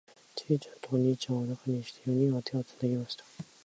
[0.35, 3.23] ちいちゃんとお兄ちゃんを中にして、四人は手をつなぎました。